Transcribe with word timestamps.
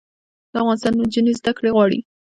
د 0.51 0.53
افغانستان 0.61 0.93
نجونې 0.99 1.33
زده 1.39 1.51
کړې 1.57 1.69
غواړي 1.75 1.99